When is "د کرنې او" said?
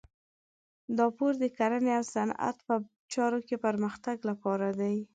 1.39-2.03